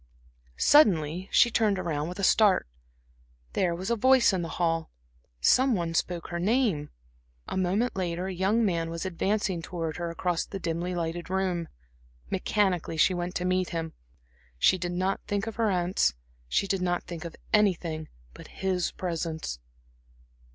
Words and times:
Suddenly 0.57 1.29
she 1.31 1.51
turned 1.51 1.77
around 1.77 2.07
with 2.09 2.17
a 2.17 2.23
start. 2.23 2.67
There 3.53 3.75
was 3.75 3.91
a 3.91 3.95
voice 3.95 4.33
in 4.33 4.41
the 4.41 4.49
hall; 4.57 4.89
some 5.41 5.75
one 5.75 5.93
spoke 5.93 6.29
her 6.29 6.39
name. 6.39 6.89
A 7.47 7.55
moment 7.55 7.95
later 7.95 8.25
a 8.25 8.33
young 8.33 8.65
man 8.65 8.89
was 8.89 9.05
advancing 9.05 9.61
towards 9.61 9.99
her 9.99 10.09
across 10.09 10.43
the 10.43 10.57
dimly 10.57 10.95
lighted 10.95 11.29
room. 11.29 11.67
Mechanically 12.31 12.97
she 12.97 13.13
went 13.13 13.35
to 13.35 13.45
meet 13.45 13.69
him. 13.69 13.93
She 14.57 14.79
did 14.79 14.93
not 14.93 15.19
think 15.27 15.45
of 15.45 15.57
her 15.57 15.69
aunts, 15.69 16.15
she 16.49 16.65
did 16.65 16.81
not 16.81 17.03
think 17.03 17.23
of 17.23 17.35
anything 17.53 18.09
but 18.33 18.47
his 18.47 18.91
presence. 18.93 19.59